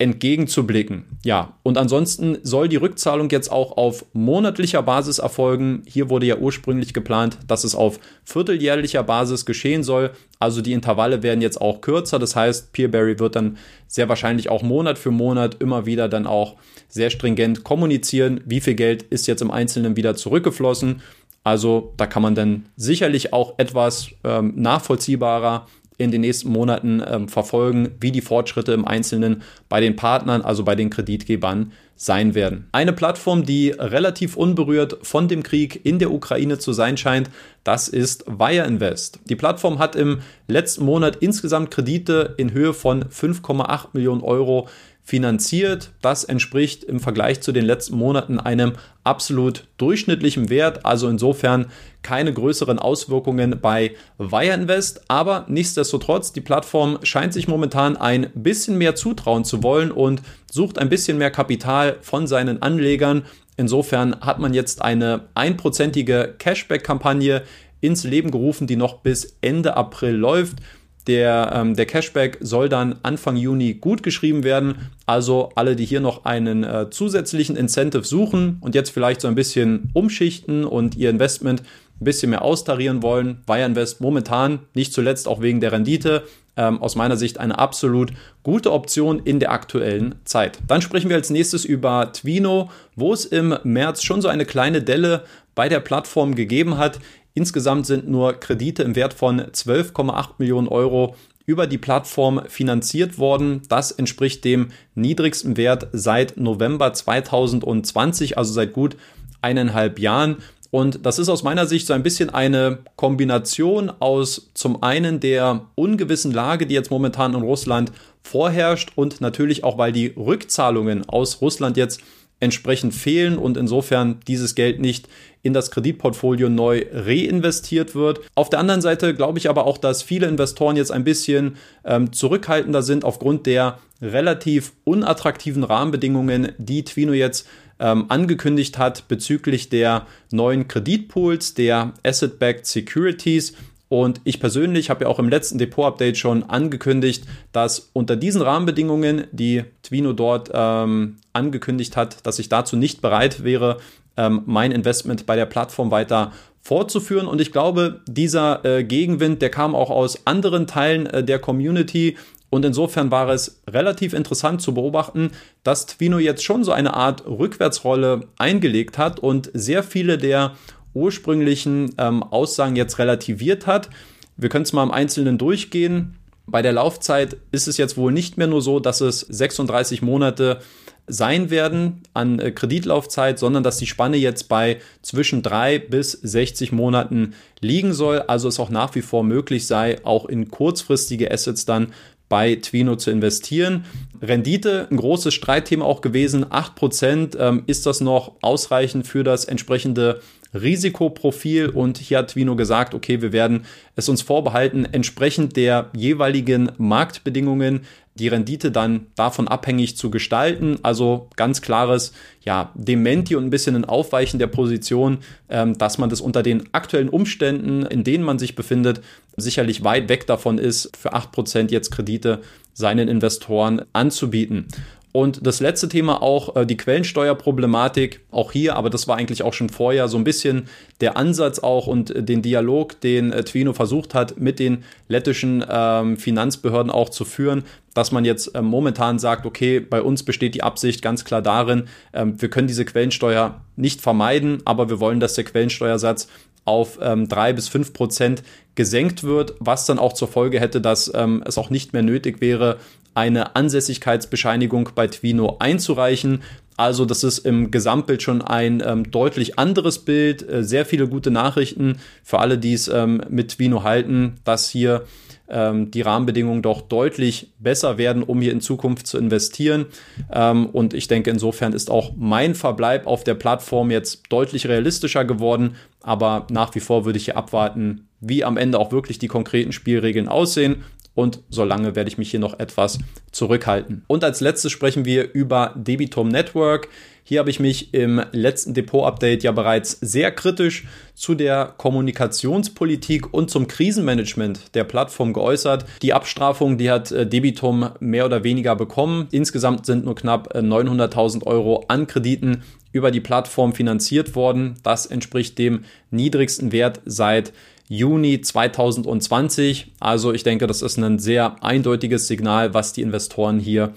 entgegenzublicken. 0.00 1.04
Ja, 1.24 1.58
und 1.62 1.76
ansonsten 1.76 2.38
soll 2.42 2.68
die 2.68 2.76
Rückzahlung 2.76 3.28
jetzt 3.28 3.52
auch 3.52 3.76
auf 3.76 4.06
monatlicher 4.14 4.82
Basis 4.82 5.18
erfolgen. 5.18 5.82
Hier 5.86 6.08
wurde 6.08 6.24
ja 6.24 6.38
ursprünglich 6.38 6.94
geplant, 6.94 7.38
dass 7.46 7.64
es 7.64 7.74
auf 7.74 8.00
vierteljährlicher 8.24 9.02
Basis 9.02 9.44
geschehen 9.44 9.82
soll. 9.82 10.10
Also 10.38 10.62
die 10.62 10.72
Intervalle 10.72 11.22
werden 11.22 11.42
jetzt 11.42 11.60
auch 11.60 11.82
kürzer. 11.82 12.18
Das 12.18 12.34
heißt, 12.34 12.72
Peerberry 12.72 13.18
wird 13.18 13.36
dann 13.36 13.58
sehr 13.88 14.08
wahrscheinlich 14.08 14.48
auch 14.48 14.62
Monat 14.62 14.98
für 14.98 15.10
Monat 15.10 15.56
immer 15.60 15.84
wieder 15.84 16.08
dann 16.08 16.26
auch 16.26 16.56
sehr 16.88 17.10
stringent 17.10 17.62
kommunizieren, 17.62 18.40
wie 18.46 18.60
viel 18.60 18.74
Geld 18.74 19.02
ist 19.02 19.26
jetzt 19.26 19.42
im 19.42 19.50
Einzelnen 19.50 19.96
wieder 19.96 20.16
zurückgeflossen. 20.16 21.02
Also 21.44 21.92
da 21.98 22.06
kann 22.06 22.22
man 22.22 22.34
dann 22.34 22.66
sicherlich 22.76 23.34
auch 23.34 23.58
etwas 23.58 24.08
ähm, 24.24 24.54
nachvollziehbarer 24.56 25.66
in 26.00 26.10
den 26.10 26.22
nächsten 26.22 26.50
Monaten 26.50 27.02
ähm, 27.06 27.28
verfolgen, 27.28 27.90
wie 28.00 28.10
die 28.10 28.22
Fortschritte 28.22 28.72
im 28.72 28.86
Einzelnen 28.86 29.42
bei 29.68 29.80
den 29.80 29.96
Partnern, 29.96 30.40
also 30.40 30.64
bei 30.64 30.74
den 30.74 30.88
Kreditgebern, 30.88 31.72
sein 31.94 32.34
werden. 32.34 32.66
Eine 32.72 32.94
Plattform, 32.94 33.44
die 33.44 33.70
relativ 33.70 34.38
unberührt 34.38 34.96
von 35.02 35.28
dem 35.28 35.42
Krieg 35.42 35.84
in 35.84 35.98
der 35.98 36.10
Ukraine 36.10 36.58
zu 36.58 36.72
sein 36.72 36.96
scheint, 36.96 37.28
das 37.62 37.88
ist 37.88 38.24
Wire 38.26 38.66
Invest. 38.66 39.18
Die 39.28 39.36
Plattform 39.36 39.78
hat 39.78 39.96
im 39.96 40.20
letzten 40.48 40.86
Monat 40.86 41.16
insgesamt 41.16 41.70
Kredite 41.70 42.34
in 42.38 42.54
Höhe 42.54 42.72
von 42.72 43.04
5,8 43.04 43.88
Millionen 43.92 44.22
Euro 44.22 44.66
finanziert. 45.10 45.90
Das 46.02 46.22
entspricht 46.22 46.84
im 46.84 47.00
Vergleich 47.00 47.40
zu 47.40 47.50
den 47.50 47.64
letzten 47.64 47.96
Monaten 47.96 48.38
einem 48.38 48.74
absolut 49.02 49.66
durchschnittlichen 49.76 50.50
Wert. 50.50 50.86
Also 50.86 51.08
insofern 51.08 51.66
keine 52.02 52.32
größeren 52.32 52.78
Auswirkungen 52.78 53.58
bei 53.60 53.96
Wire 54.18 54.54
Invest. 54.54 55.02
Aber 55.08 55.46
nichtsdestotrotz, 55.48 56.32
die 56.32 56.40
Plattform 56.40 57.00
scheint 57.02 57.32
sich 57.32 57.48
momentan 57.48 57.96
ein 57.96 58.30
bisschen 58.34 58.78
mehr 58.78 58.94
zutrauen 58.94 59.44
zu 59.44 59.64
wollen 59.64 59.90
und 59.90 60.22
sucht 60.48 60.78
ein 60.78 60.88
bisschen 60.88 61.18
mehr 61.18 61.32
Kapital 61.32 61.96
von 62.02 62.28
seinen 62.28 62.62
Anlegern. 62.62 63.24
Insofern 63.56 64.14
hat 64.20 64.38
man 64.38 64.54
jetzt 64.54 64.80
eine 64.80 65.22
einprozentige 65.34 66.36
Cashback-Kampagne 66.38 67.42
ins 67.80 68.04
Leben 68.04 68.30
gerufen, 68.30 68.68
die 68.68 68.76
noch 68.76 68.98
bis 68.98 69.36
Ende 69.40 69.76
April 69.76 70.14
läuft. 70.14 70.58
Der, 71.06 71.52
ähm, 71.54 71.74
der 71.74 71.86
Cashback 71.86 72.38
soll 72.40 72.68
dann 72.68 72.96
Anfang 73.02 73.36
Juni 73.36 73.74
gut 73.74 74.02
geschrieben 74.02 74.44
werden. 74.44 74.90
Also 75.06 75.50
alle, 75.54 75.76
die 75.76 75.84
hier 75.84 76.00
noch 76.00 76.24
einen 76.24 76.62
äh, 76.62 76.90
zusätzlichen 76.90 77.56
Incentive 77.56 78.04
suchen 78.04 78.58
und 78.60 78.74
jetzt 78.74 78.90
vielleicht 78.90 79.20
so 79.20 79.28
ein 79.28 79.34
bisschen 79.34 79.90
umschichten 79.94 80.64
und 80.64 80.96
ihr 80.96 81.10
Investment 81.10 81.62
ein 82.00 82.04
bisschen 82.04 82.30
mehr 82.30 82.42
austarieren 82.42 83.02
wollen. 83.02 83.42
Wire 83.46 83.66
Invest 83.66 84.00
momentan, 84.00 84.60
nicht 84.74 84.92
zuletzt 84.92 85.28
auch 85.28 85.40
wegen 85.40 85.60
der 85.60 85.72
Rendite, 85.72 86.24
ähm, 86.56 86.82
aus 86.82 86.96
meiner 86.96 87.16
Sicht 87.16 87.38
eine 87.38 87.58
absolut 87.58 88.12
gute 88.42 88.72
Option 88.72 89.20
in 89.20 89.38
der 89.38 89.52
aktuellen 89.52 90.16
Zeit. 90.24 90.58
Dann 90.66 90.82
sprechen 90.82 91.08
wir 91.08 91.16
als 91.16 91.30
nächstes 91.30 91.64
über 91.64 92.12
Twino, 92.12 92.70
wo 92.96 93.12
es 93.12 93.24
im 93.24 93.56
März 93.64 94.02
schon 94.02 94.20
so 94.20 94.28
eine 94.28 94.44
kleine 94.44 94.82
Delle 94.82 95.24
bei 95.60 95.68
der 95.68 95.80
Plattform 95.80 96.36
gegeben 96.36 96.78
hat. 96.78 97.00
Insgesamt 97.34 97.84
sind 97.84 98.08
nur 98.08 98.32
Kredite 98.32 98.82
im 98.82 98.96
Wert 98.96 99.12
von 99.12 99.42
12,8 99.42 100.28
Millionen 100.38 100.68
Euro 100.68 101.16
über 101.44 101.66
die 101.66 101.76
Plattform 101.76 102.40
finanziert 102.48 103.18
worden. 103.18 103.60
Das 103.68 103.92
entspricht 103.92 104.42
dem 104.46 104.68
niedrigsten 104.94 105.58
Wert 105.58 105.88
seit 105.92 106.38
November 106.38 106.94
2020, 106.94 108.38
also 108.38 108.54
seit 108.54 108.72
gut 108.72 108.96
eineinhalb 109.42 109.98
Jahren. 109.98 110.38
Und 110.70 111.04
das 111.04 111.18
ist 111.18 111.28
aus 111.28 111.42
meiner 111.42 111.66
Sicht 111.66 111.86
so 111.86 111.92
ein 111.92 112.02
bisschen 112.02 112.30
eine 112.30 112.78
Kombination 112.96 113.92
aus 114.00 114.48
zum 114.54 114.82
einen 114.82 115.20
der 115.20 115.66
ungewissen 115.74 116.32
Lage, 116.32 116.66
die 116.66 116.74
jetzt 116.74 116.90
momentan 116.90 117.34
in 117.34 117.42
Russland 117.42 117.92
vorherrscht 118.22 118.92
und 118.94 119.20
natürlich 119.20 119.62
auch, 119.62 119.76
weil 119.76 119.92
die 119.92 120.06
Rückzahlungen 120.06 121.06
aus 121.06 121.42
Russland 121.42 121.76
jetzt 121.76 122.00
entsprechend 122.40 122.94
fehlen 122.94 123.38
und 123.38 123.56
insofern 123.56 124.20
dieses 124.26 124.54
Geld 124.54 124.80
nicht 124.80 125.08
in 125.42 125.52
das 125.52 125.70
Kreditportfolio 125.70 126.48
neu 126.48 126.84
reinvestiert 126.92 127.94
wird. 127.94 128.20
Auf 128.34 128.50
der 128.50 128.58
anderen 128.58 128.80
Seite 128.82 129.14
glaube 129.14 129.38
ich 129.38 129.48
aber 129.48 129.66
auch, 129.66 129.78
dass 129.78 130.02
viele 130.02 130.26
Investoren 130.26 130.76
jetzt 130.76 130.90
ein 130.90 131.04
bisschen 131.04 131.56
ähm, 131.84 132.12
zurückhaltender 132.12 132.82
sind 132.82 133.04
aufgrund 133.04 133.46
der 133.46 133.78
relativ 134.02 134.72
unattraktiven 134.84 135.64
Rahmenbedingungen, 135.64 136.52
die 136.58 136.84
Twino 136.84 137.12
jetzt 137.12 137.46
ähm, 137.78 138.06
angekündigt 138.08 138.78
hat 138.78 139.08
bezüglich 139.08 139.68
der 139.68 140.06
neuen 140.30 140.68
Kreditpools, 140.68 141.54
der 141.54 141.92
Asset-Backed 142.04 142.66
Securities. 142.66 143.54
Und 143.90 144.20
ich 144.22 144.38
persönlich 144.38 144.88
habe 144.88 145.02
ja 145.02 145.10
auch 145.10 145.18
im 145.18 145.28
letzten 145.28 145.58
Depot-Update 145.58 146.16
schon 146.16 146.44
angekündigt, 146.44 147.24
dass 147.50 147.90
unter 147.92 148.14
diesen 148.14 148.40
Rahmenbedingungen, 148.40 149.24
die 149.32 149.64
Twino 149.82 150.12
dort 150.12 150.48
ähm, 150.54 151.16
angekündigt 151.32 151.96
hat, 151.96 152.24
dass 152.24 152.38
ich 152.38 152.48
dazu 152.48 152.76
nicht 152.76 153.02
bereit 153.02 153.42
wäre, 153.42 153.78
ähm, 154.16 154.42
mein 154.46 154.70
Investment 154.70 155.26
bei 155.26 155.34
der 155.34 155.46
Plattform 155.46 155.90
weiter 155.90 156.30
fortzuführen. 156.60 157.26
Und 157.26 157.40
ich 157.40 157.50
glaube, 157.50 158.00
dieser 158.06 158.64
äh, 158.64 158.84
Gegenwind, 158.84 159.42
der 159.42 159.50
kam 159.50 159.74
auch 159.74 159.90
aus 159.90 160.24
anderen 160.24 160.68
Teilen 160.68 161.06
äh, 161.06 161.24
der 161.24 161.40
Community. 161.40 162.16
Und 162.48 162.64
insofern 162.64 163.10
war 163.10 163.28
es 163.28 163.60
relativ 163.68 164.12
interessant 164.12 164.62
zu 164.62 164.72
beobachten, 164.72 165.32
dass 165.64 165.86
Twino 165.86 166.18
jetzt 166.18 166.44
schon 166.44 166.62
so 166.62 166.70
eine 166.70 166.94
Art 166.94 167.26
Rückwärtsrolle 167.26 168.28
eingelegt 168.38 168.98
hat 168.98 169.18
und 169.18 169.50
sehr 169.52 169.82
viele 169.82 170.16
der 170.16 170.52
ursprünglichen 170.94 171.94
ähm, 171.98 172.22
Aussagen 172.22 172.76
jetzt 172.76 172.98
relativiert 172.98 173.66
hat. 173.66 173.90
Wir 174.36 174.48
können 174.48 174.64
es 174.64 174.72
mal 174.72 174.82
im 174.82 174.90
Einzelnen 174.90 175.38
durchgehen. 175.38 176.16
Bei 176.46 176.62
der 176.62 176.72
Laufzeit 176.72 177.36
ist 177.52 177.68
es 177.68 177.76
jetzt 177.76 177.96
wohl 177.96 178.12
nicht 178.12 178.36
mehr 178.36 178.46
nur 178.46 178.62
so, 178.62 178.80
dass 178.80 179.00
es 179.00 179.20
36 179.20 180.02
Monate 180.02 180.60
sein 181.06 181.50
werden 181.50 182.02
an 182.14 182.38
äh, 182.38 182.52
Kreditlaufzeit, 182.52 183.38
sondern 183.38 183.62
dass 183.62 183.78
die 183.78 183.86
Spanne 183.86 184.16
jetzt 184.16 184.48
bei 184.48 184.78
zwischen 185.02 185.42
drei 185.42 185.78
bis 185.78 186.12
60 186.12 186.72
Monaten 186.72 187.34
liegen 187.60 187.92
soll. 187.92 188.20
Also 188.20 188.48
es 188.48 188.60
auch 188.60 188.70
nach 188.70 188.94
wie 188.94 189.02
vor 189.02 189.24
möglich 189.24 189.66
sei, 189.66 189.98
auch 190.04 190.26
in 190.26 190.50
kurzfristige 190.50 191.30
Assets 191.30 191.64
dann 191.64 191.92
bei 192.28 192.54
Twino 192.54 192.96
zu 192.96 193.10
investieren. 193.10 193.84
Rendite, 194.22 194.86
ein 194.90 194.96
großes 194.96 195.34
Streitthema 195.34 195.84
auch 195.84 196.00
gewesen. 196.00 196.44
8% 196.44 197.36
ähm, 197.38 197.64
ist 197.66 197.86
das 197.86 198.00
noch 198.00 198.36
ausreichend 198.40 199.06
für 199.06 199.24
das 199.24 199.44
entsprechende 199.44 200.20
Risikoprofil 200.54 201.68
und 201.68 201.98
hier 201.98 202.18
hat 202.18 202.28
Twino 202.28 202.56
gesagt, 202.56 202.94
okay, 202.94 203.22
wir 203.22 203.32
werden 203.32 203.64
es 203.96 204.08
uns 204.08 204.22
vorbehalten, 204.22 204.84
entsprechend 204.84 205.56
der 205.56 205.90
jeweiligen 205.94 206.72
Marktbedingungen 206.78 207.82
die 208.20 208.28
Rendite 208.28 208.70
dann 208.70 209.06
davon 209.14 209.48
abhängig 209.48 209.96
zu 209.96 210.10
gestalten. 210.10 210.78
Also 210.82 211.28
ganz 211.36 211.62
klares, 211.62 212.12
ja, 212.44 212.72
Dementi 212.74 213.34
und 213.34 213.44
ein 213.44 213.50
bisschen 213.50 213.76
ein 213.76 213.84
Aufweichen 213.84 214.38
der 214.38 214.48
Position, 214.48 215.18
ähm, 215.48 215.78
dass 215.78 215.98
man 215.98 216.10
das 216.10 216.20
unter 216.20 216.42
den 216.42 216.68
aktuellen 216.72 217.08
Umständen, 217.08 217.86
in 217.86 218.04
denen 218.04 218.24
man 218.24 218.38
sich 218.38 218.54
befindet, 218.54 219.00
sicherlich 219.36 219.84
weit 219.84 220.08
weg 220.08 220.26
davon 220.26 220.58
ist, 220.58 220.94
für 220.96 221.14
8% 221.14 221.70
jetzt 221.70 221.90
Kredite 221.90 222.40
seinen 222.74 223.08
Investoren 223.08 223.82
anzubieten. 223.92 224.66
Und 225.12 225.44
das 225.44 225.58
letzte 225.58 225.88
Thema 225.88 226.22
auch 226.22 226.54
äh, 226.54 226.64
die 226.64 226.76
Quellensteuerproblematik, 226.76 228.20
auch 228.30 228.52
hier, 228.52 228.76
aber 228.76 228.90
das 228.90 229.08
war 229.08 229.16
eigentlich 229.16 229.42
auch 229.42 229.52
schon 229.52 229.68
vorher 229.68 230.06
so 230.06 230.16
ein 230.16 230.24
bisschen 230.24 230.68
der 231.00 231.16
Ansatz 231.16 231.58
auch 231.58 231.88
und 231.88 232.14
äh, 232.14 232.22
den 232.22 232.42
Dialog, 232.42 233.00
den 233.00 233.32
äh, 233.32 233.42
Twino 233.42 233.72
versucht 233.72 234.14
hat, 234.14 234.38
mit 234.38 234.60
den 234.60 234.84
lettischen 235.08 235.64
ähm, 235.68 236.16
Finanzbehörden 236.16 236.92
auch 236.92 237.08
zu 237.08 237.24
führen, 237.24 237.64
dass 237.92 238.12
man 238.12 238.24
jetzt 238.24 238.54
äh, 238.54 238.62
momentan 238.62 239.18
sagt, 239.18 239.46
okay, 239.46 239.80
bei 239.80 240.00
uns 240.00 240.22
besteht 240.22 240.54
die 240.54 240.62
Absicht 240.62 241.02
ganz 241.02 241.24
klar 241.24 241.42
darin, 241.42 241.88
ähm, 242.12 242.40
wir 242.40 242.48
können 242.48 242.68
diese 242.68 242.84
Quellensteuer 242.84 243.60
nicht 243.74 244.00
vermeiden, 244.00 244.62
aber 244.64 244.90
wir 244.90 245.00
wollen, 245.00 245.18
dass 245.18 245.34
der 245.34 245.44
Quellensteuersatz 245.44 246.28
auf 246.64 246.98
ähm, 247.02 247.26
drei 247.26 247.52
bis 247.52 247.68
fünf 247.68 247.92
Prozent 247.92 248.44
gesenkt 248.76 249.24
wird, 249.24 249.54
was 249.58 249.86
dann 249.86 249.98
auch 249.98 250.12
zur 250.12 250.28
Folge 250.28 250.60
hätte, 250.60 250.80
dass 250.80 251.10
ähm, 251.14 251.42
es 251.44 251.58
auch 251.58 251.70
nicht 251.70 251.92
mehr 251.92 252.02
nötig 252.02 252.40
wäre, 252.40 252.76
eine 253.14 253.56
Ansässigkeitsbescheinigung 253.56 254.90
bei 254.94 255.06
Twino 255.06 255.56
einzureichen. 255.58 256.42
Also 256.76 257.04
das 257.04 257.24
ist 257.24 257.40
im 257.40 257.70
Gesamtbild 257.70 258.22
schon 258.22 258.40
ein 258.40 258.82
ähm, 258.84 259.10
deutlich 259.10 259.58
anderes 259.58 259.98
Bild, 259.98 260.48
äh, 260.48 260.64
sehr 260.64 260.86
viele 260.86 261.08
gute 261.08 261.30
Nachrichten 261.30 261.98
für 262.24 262.38
alle, 262.38 262.56
die 262.56 262.72
es 262.72 262.88
ähm, 262.88 263.20
mit 263.28 263.50
Twino 263.50 263.82
halten, 263.82 264.36
dass 264.44 264.70
hier 264.70 265.04
ähm, 265.50 265.90
die 265.90 266.00
Rahmenbedingungen 266.00 266.62
doch 266.62 266.80
deutlich 266.80 267.52
besser 267.58 267.98
werden, 267.98 268.22
um 268.22 268.40
hier 268.40 268.52
in 268.52 268.62
Zukunft 268.62 269.06
zu 269.06 269.18
investieren. 269.18 269.86
Ähm, 270.32 270.66
und 270.66 270.94
ich 270.94 271.06
denke, 271.06 271.28
insofern 271.28 271.74
ist 271.74 271.90
auch 271.90 272.12
mein 272.16 272.54
Verbleib 272.54 273.06
auf 273.06 273.24
der 273.24 273.34
Plattform 273.34 273.90
jetzt 273.90 274.22
deutlich 274.30 274.66
realistischer 274.66 275.26
geworden. 275.26 275.74
Aber 276.00 276.46
nach 276.50 276.74
wie 276.74 276.80
vor 276.80 277.04
würde 277.04 277.18
ich 277.18 277.26
hier 277.26 277.36
abwarten, 277.36 278.08
wie 278.20 278.42
am 278.42 278.56
Ende 278.56 278.78
auch 278.78 278.92
wirklich 278.92 279.18
die 279.18 279.28
konkreten 279.28 279.72
Spielregeln 279.72 280.28
aussehen 280.28 280.84
und 281.20 281.42
solange 281.50 281.94
werde 281.94 282.08
ich 282.08 282.16
mich 282.16 282.30
hier 282.30 282.40
noch 282.40 282.58
etwas 282.58 282.98
zurückhalten. 283.30 284.02
Und 284.06 284.24
als 284.24 284.40
letztes 284.40 284.72
sprechen 284.72 285.04
wir 285.04 285.32
über 285.34 285.74
Debitum 285.76 286.28
Network. 286.28 286.88
Hier 287.24 287.40
habe 287.40 287.50
ich 287.50 287.60
mich 287.60 287.92
im 287.92 288.22
letzten 288.32 288.72
Depot-Update 288.72 289.42
ja 289.42 289.52
bereits 289.52 289.98
sehr 290.00 290.32
kritisch 290.32 290.86
zu 291.14 291.34
der 291.34 291.74
Kommunikationspolitik 291.76 293.32
und 293.34 293.50
zum 293.50 293.68
Krisenmanagement 293.68 294.74
der 294.74 294.84
Plattform 294.84 295.34
geäußert. 295.34 295.84
Die 296.00 296.14
Abstrafung, 296.14 296.78
die 296.78 296.90
hat 296.90 297.12
äh, 297.12 297.26
Debitum 297.26 297.90
mehr 298.00 298.24
oder 298.24 298.42
weniger 298.42 298.74
bekommen. 298.74 299.28
Insgesamt 299.30 299.84
sind 299.84 300.06
nur 300.06 300.14
knapp 300.14 300.56
900.000 300.56 301.42
äh, 301.42 301.46
Euro 301.46 301.84
an 301.88 302.06
Krediten 302.06 302.62
über 302.92 303.10
die 303.10 303.20
Plattform 303.20 303.74
finanziert 303.74 304.34
worden. 304.34 304.76
Das 304.82 305.04
entspricht 305.04 305.58
dem 305.58 305.84
niedrigsten 306.10 306.72
Wert 306.72 307.02
seit 307.04 307.52
Juni 307.90 308.40
2020. 308.40 309.90
Also 309.98 310.32
ich 310.32 310.44
denke, 310.44 310.68
das 310.68 310.80
ist 310.80 310.96
ein 310.96 311.18
sehr 311.18 311.56
eindeutiges 311.60 312.28
Signal, 312.28 312.72
was 312.72 312.92
die 312.92 313.02
Investoren 313.02 313.58
hier 313.58 313.92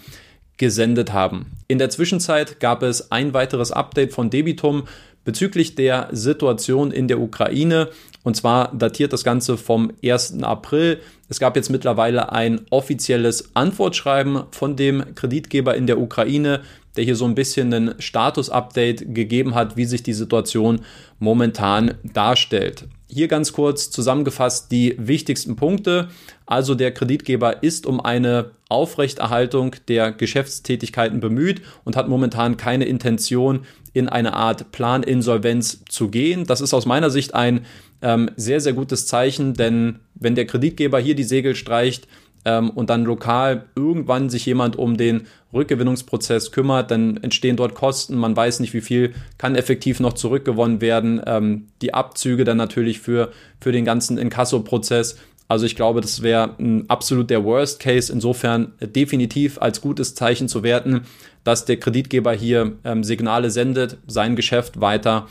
gesendet 0.57 1.13
haben. 1.13 1.51
In 1.67 1.77
der 1.77 1.91
Zwischenzeit 1.91 2.59
gab 2.59 2.81
es 2.81 3.11
ein 3.11 3.35
weiteres 3.35 3.71
Update 3.71 4.11
von 4.11 4.31
Debitum 4.31 4.85
bezüglich 5.25 5.75
der 5.75 6.09
Situation 6.11 6.91
in 6.91 7.07
der 7.07 7.19
Ukraine. 7.19 7.89
Und 8.23 8.35
zwar 8.35 8.73
datiert 8.75 9.13
das 9.13 9.23
Ganze 9.23 9.57
vom 9.57 9.91
1. 10.03 10.41
April. 10.41 10.99
Es 11.29 11.39
gab 11.39 11.55
jetzt 11.55 11.69
mittlerweile 11.69 12.31
ein 12.31 12.61
offizielles 12.71 13.55
Antwortschreiben 13.55 14.45
von 14.49 14.75
dem 14.75 15.13
Kreditgeber 15.13 15.75
in 15.75 15.85
der 15.85 15.99
Ukraine, 15.99 16.61
der 16.95 17.03
hier 17.03 17.15
so 17.15 17.25
ein 17.25 17.35
bisschen 17.35 17.71
ein 17.71 17.95
Status-Update 17.99 19.13
gegeben 19.13 19.53
hat, 19.53 19.77
wie 19.77 19.85
sich 19.85 20.01
die 20.01 20.13
Situation 20.13 20.81
momentan 21.19 21.93
darstellt. 22.03 22.87
Hier 23.13 23.27
ganz 23.27 23.53
kurz 23.53 23.91
zusammengefasst 23.91 24.71
die 24.71 24.95
wichtigsten 24.97 25.55
Punkte. 25.55 26.07
Also 26.47 26.73
der 26.73 26.91
Kreditgeber 26.91 27.61
ist 27.61 27.85
um 27.85 28.01
eine 28.01 28.51
Aufrechterhaltung 28.69 29.75
der 29.87 30.11
Geschäftstätigkeiten 30.11 31.19
bemüht 31.19 31.61
und 31.83 31.95
hat 31.95 32.09
momentan 32.09 32.57
keine 32.57 32.85
Intention, 32.85 33.67
in 33.93 34.09
eine 34.09 34.33
Art 34.33 34.71
Planinsolvenz 34.71 35.85
zu 35.87 36.09
gehen. 36.09 36.47
Das 36.47 36.59
ist 36.59 36.73
aus 36.73 36.87
meiner 36.87 37.11
Sicht 37.11 37.35
ein 37.35 37.67
ähm, 38.01 38.31
sehr, 38.35 38.59
sehr 38.59 38.73
gutes 38.73 39.05
Zeichen, 39.05 39.53
denn 39.53 39.99
wenn 40.15 40.33
der 40.33 40.47
Kreditgeber 40.47 40.99
hier 40.99 41.13
die 41.13 41.23
Segel 41.23 41.53
streicht, 41.53 42.07
ähm, 42.45 42.69
und 42.69 42.89
dann 42.89 43.05
lokal 43.05 43.65
irgendwann 43.75 44.29
sich 44.29 44.45
jemand 44.45 44.75
um 44.75 44.97
den 44.97 45.27
Rückgewinnungsprozess 45.53 46.51
kümmert, 46.51 46.91
dann 46.91 47.17
entstehen 47.17 47.55
dort 47.55 47.75
Kosten, 47.75 48.17
man 48.17 48.35
weiß 48.35 48.59
nicht, 48.59 48.73
wie 48.73 48.81
viel 48.81 49.13
kann 49.37 49.55
effektiv 49.55 49.99
noch 49.99 50.13
zurückgewonnen 50.13 50.81
werden, 50.81 51.21
ähm, 51.25 51.67
die 51.81 51.93
Abzüge 51.93 52.43
dann 52.43 52.57
natürlich 52.57 52.99
für, 52.99 53.31
für 53.61 53.71
den 53.71 53.85
ganzen 53.85 54.17
Inkasso-Prozess. 54.17 55.17
Also 55.47 55.65
ich 55.65 55.75
glaube, 55.75 56.01
das 56.01 56.21
wäre 56.23 56.55
absolut 56.87 57.29
der 57.29 57.43
Worst 57.43 57.79
Case. 57.79 58.11
Insofern 58.11 58.71
definitiv 58.81 59.61
als 59.61 59.81
gutes 59.81 60.15
Zeichen 60.15 60.47
zu 60.47 60.63
werten, 60.63 61.01
dass 61.43 61.65
der 61.65 61.77
Kreditgeber 61.77 62.33
hier 62.33 62.73
ähm, 62.83 63.03
Signale 63.03 63.51
sendet, 63.51 63.97
sein 64.07 64.35
Geschäft 64.35 64.81
weiter 64.81 65.27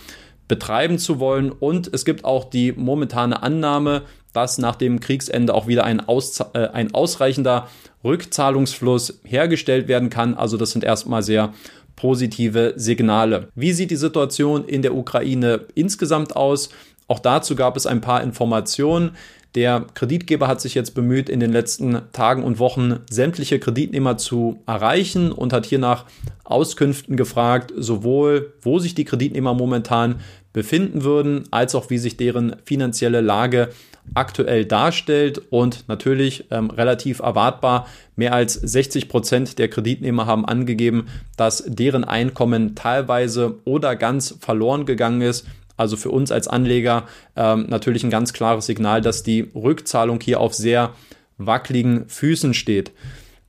betreiben 0.48 0.98
zu 0.98 1.18
wollen. 1.18 1.50
Und 1.50 1.92
es 1.92 2.04
gibt 2.04 2.24
auch 2.24 2.44
die 2.44 2.72
momentane 2.72 3.42
Annahme, 3.42 4.02
dass 4.32 4.58
nach 4.58 4.76
dem 4.76 5.00
Kriegsende 5.00 5.54
auch 5.54 5.66
wieder 5.66 5.84
ein, 5.84 6.00
Aus, 6.00 6.40
äh, 6.54 6.68
ein 6.72 6.94
ausreichender 6.94 7.68
Rückzahlungsfluss 8.04 9.20
hergestellt 9.24 9.88
werden 9.88 10.10
kann. 10.10 10.34
Also 10.34 10.56
das 10.56 10.70
sind 10.70 10.84
erstmal 10.84 11.22
sehr 11.22 11.52
positive 11.96 12.74
Signale. 12.76 13.48
Wie 13.54 13.72
sieht 13.72 13.90
die 13.90 13.96
Situation 13.96 14.64
in 14.64 14.82
der 14.82 14.94
Ukraine 14.94 15.66
insgesamt 15.74 16.34
aus? 16.34 16.70
Auch 17.06 17.18
dazu 17.18 17.54
gab 17.54 17.76
es 17.76 17.86
ein 17.86 18.00
paar 18.00 18.22
Informationen. 18.22 19.12
Der 19.54 19.84
Kreditgeber 19.94 20.48
hat 20.48 20.60
sich 20.60 20.74
jetzt 20.74 20.94
bemüht, 20.94 21.28
in 21.28 21.40
den 21.40 21.52
letzten 21.52 22.00
Tagen 22.12 22.42
und 22.42 22.58
Wochen 22.58 23.00
sämtliche 23.10 23.58
Kreditnehmer 23.58 24.16
zu 24.16 24.60
erreichen 24.66 25.30
und 25.30 25.52
hat 25.52 25.66
hier 25.66 25.78
nach 25.78 26.06
Auskünften 26.44 27.16
gefragt, 27.16 27.72
sowohl 27.76 28.54
wo 28.62 28.78
sich 28.78 28.94
die 28.94 29.04
Kreditnehmer 29.04 29.52
momentan 29.52 30.20
befinden 30.52 31.04
würden, 31.04 31.44
als 31.50 31.74
auch 31.74 31.90
wie 31.90 31.98
sich 31.98 32.16
deren 32.16 32.56
finanzielle 32.64 33.20
Lage 33.20 33.68
aktuell 34.14 34.64
darstellt 34.64 35.40
und 35.50 35.88
natürlich 35.88 36.46
ähm, 36.50 36.70
relativ 36.70 37.20
erwartbar. 37.20 37.86
Mehr 38.16 38.34
als 38.34 38.54
60 38.54 39.08
Prozent 39.08 39.58
der 39.58 39.68
Kreditnehmer 39.68 40.26
haben 40.26 40.44
angegeben, 40.44 41.06
dass 41.36 41.64
deren 41.66 42.04
Einkommen 42.04 42.74
teilweise 42.74 43.60
oder 43.64 43.96
ganz 43.96 44.36
verloren 44.40 44.86
gegangen 44.86 45.22
ist. 45.22 45.46
Also 45.82 45.96
für 45.96 46.10
uns 46.10 46.32
als 46.32 46.48
Anleger 46.48 47.06
ähm, 47.36 47.66
natürlich 47.68 48.04
ein 48.04 48.10
ganz 48.10 48.32
klares 48.32 48.66
Signal, 48.66 49.00
dass 49.00 49.22
die 49.22 49.50
Rückzahlung 49.54 50.20
hier 50.20 50.40
auf 50.40 50.54
sehr 50.54 50.94
wackeligen 51.38 52.08
Füßen 52.08 52.54
steht. 52.54 52.92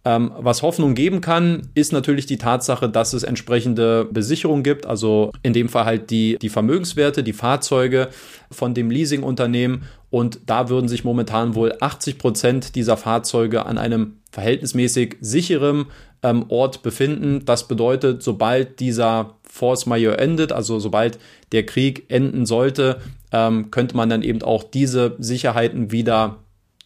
Ähm, 0.06 0.32
was 0.38 0.64
Hoffnung 0.64 0.96
geben 0.96 1.22
kann, 1.22 1.70
ist 1.76 1.94
natürlich 1.94 2.26
die 2.26 2.38
Tatsache, 2.38 2.90
dass 2.90 3.14
es 3.14 3.24
entsprechende 3.24 4.04
Besicherungen 4.06 4.64
gibt, 4.64 4.86
also 4.86 5.32
in 5.44 5.54
dem 5.54 5.70
Fall 5.70 5.86
halt 5.86 6.10
die, 6.10 6.38
die 6.42 6.50
Vermögenswerte, 6.50 7.24
die 7.24 7.32
Fahrzeuge 7.32 8.10
von 8.52 8.74
dem 8.74 8.92
Leasingunternehmen 8.92 9.84
und 10.14 10.42
da 10.46 10.70
würden 10.70 10.88
sich 10.88 11.04
momentan 11.04 11.56
wohl 11.56 11.74
80 11.80 12.20
Prozent 12.20 12.76
dieser 12.76 12.98
Fahrzeuge 12.98 13.66
an 13.66 13.80
einem 13.80 14.18
verhältnismäßig 14.30 15.16
sicheren 15.22 15.88
ähm, 16.22 16.46
Ort 16.50 16.84
befinden. 16.84 17.46
Das 17.46 17.68
bedeutet, 17.68 18.22
sobald 18.22 18.80
dieser 18.80 19.38
Force 19.42 19.88
Majeure 19.88 20.20
endet, 20.20 20.52
also 20.52 20.78
sobald 20.78 21.18
der 21.52 21.66
Krieg 21.66 22.12
enden 22.12 22.46
sollte, 22.46 23.02
ähm, 23.32 23.72
könnte 23.72 23.98
man 23.98 24.08
dann 24.08 24.22
eben 24.22 24.44
auch 24.44 24.64
diese 24.64 25.16
Sicherheiten 25.18 25.92
wieder 25.92 26.43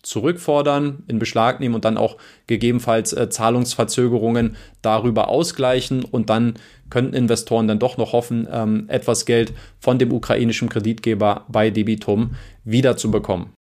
zurückfordern, 0.07 1.03
in 1.07 1.19
Beschlag 1.19 1.59
nehmen 1.59 1.75
und 1.75 1.85
dann 1.85 1.97
auch 1.97 2.17
gegebenenfalls 2.47 3.13
äh, 3.13 3.29
Zahlungsverzögerungen 3.29 4.55
darüber 4.81 5.27
ausgleichen 5.29 6.03
und 6.03 6.29
dann 6.29 6.55
könnten 6.89 7.13
Investoren 7.13 7.67
dann 7.67 7.79
doch 7.79 7.97
noch 7.97 8.13
hoffen, 8.13 8.47
ähm, 8.51 8.85
etwas 8.87 9.25
Geld 9.25 9.53
von 9.79 9.99
dem 9.99 10.13
ukrainischen 10.13 10.69
Kreditgeber 10.69 11.45
bei 11.49 11.69
Debitum 11.69 12.35
wiederzubekommen. 12.63 13.56